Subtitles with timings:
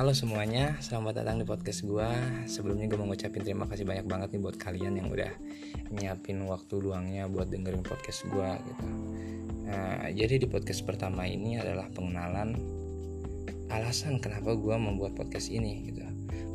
[0.00, 2.08] Halo semuanya, selamat datang di podcast gue
[2.48, 5.28] Sebelumnya gue mau ngucapin terima kasih banyak banget nih buat kalian yang udah
[5.92, 8.86] nyiapin waktu luangnya buat dengerin podcast gue gitu.
[9.68, 12.56] Nah, Jadi di podcast pertama ini adalah pengenalan
[13.68, 16.00] alasan kenapa gue membuat podcast ini gitu.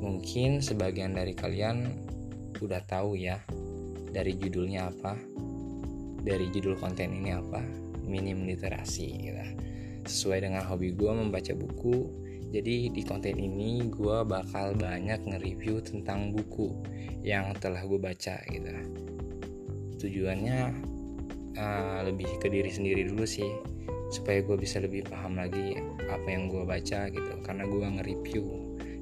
[0.02, 1.86] Mungkin sebagian dari kalian
[2.58, 3.38] udah tahu ya
[4.10, 5.22] dari judulnya apa
[6.26, 7.62] Dari judul konten ini apa
[8.10, 9.46] Minim literasi gitu
[10.06, 16.32] Sesuai dengan hobi gue membaca buku jadi di konten ini gue bakal banyak nge-review tentang
[16.32, 16.72] buku
[17.20, 18.70] yang telah gue baca gitu.
[20.00, 20.60] Tujuannya
[21.60, 23.50] uh, lebih ke diri sendiri dulu sih
[24.14, 25.76] supaya gue bisa lebih paham lagi
[26.08, 28.46] apa yang gue baca gitu karena gue nge-review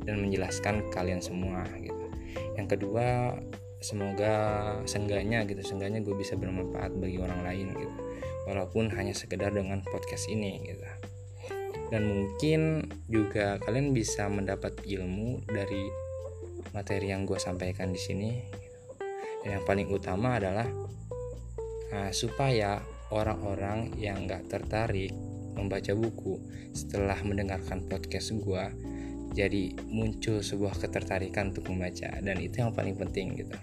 [0.08, 2.10] dan menjelaskan kalian semua gitu.
[2.58, 3.38] Yang kedua
[3.84, 4.36] semoga
[4.88, 7.94] sengganya gitu sengganya gue bisa bermanfaat bagi orang lain gitu
[8.48, 10.86] walaupun hanya sekedar dengan podcast ini gitu.
[11.94, 15.86] Dan mungkin juga kalian bisa mendapat ilmu dari
[16.74, 18.32] materi yang gue sampaikan di sini
[19.44, 20.66] dan yang paling utama adalah
[21.92, 22.82] nah, supaya
[23.14, 25.14] orang-orang yang gak tertarik
[25.54, 26.42] membaca buku
[26.74, 28.64] setelah mendengarkan podcast gue
[29.34, 32.10] jadi muncul sebuah ketertarikan untuk membaca.
[32.22, 33.58] Dan itu yang paling penting gitu.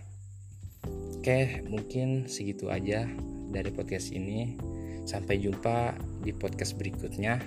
[1.18, 3.06] Oke mungkin segitu aja
[3.50, 4.54] dari podcast ini
[5.04, 7.42] sampai jumpa di podcast berikutnya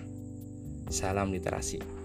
[0.92, 2.03] Salam literasi.